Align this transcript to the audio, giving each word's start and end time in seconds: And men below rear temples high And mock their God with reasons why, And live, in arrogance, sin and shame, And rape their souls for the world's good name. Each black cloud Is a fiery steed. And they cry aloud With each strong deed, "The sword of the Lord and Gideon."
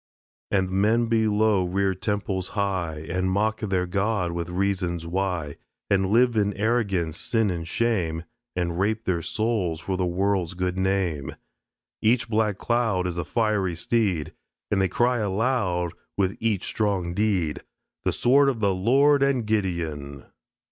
And 0.49 0.71
men 0.71 1.05
below 1.05 1.63
rear 1.63 1.93
temples 1.93 2.49
high 2.57 3.01
And 3.07 3.29
mock 3.29 3.59
their 3.59 3.85
God 3.85 4.31
with 4.31 4.49
reasons 4.49 5.05
why, 5.05 5.57
And 5.91 6.07
live, 6.09 6.35
in 6.35 6.55
arrogance, 6.57 7.19
sin 7.19 7.51
and 7.51 7.67
shame, 7.67 8.23
And 8.55 8.79
rape 8.79 9.05
their 9.05 9.21
souls 9.21 9.79
for 9.79 9.97
the 9.97 10.05
world's 10.07 10.55
good 10.55 10.75
name. 10.75 11.35
Each 12.01 12.27
black 12.27 12.57
cloud 12.57 13.05
Is 13.05 13.19
a 13.19 13.23
fiery 13.23 13.75
steed. 13.75 14.33
And 14.71 14.81
they 14.81 14.89
cry 14.89 15.19
aloud 15.19 15.93
With 16.17 16.35
each 16.39 16.63
strong 16.65 17.13
deed, 17.13 17.61
"The 18.03 18.11
sword 18.11 18.49
of 18.49 18.59
the 18.59 18.73
Lord 18.73 19.21
and 19.21 19.45
Gideon." 19.45 20.23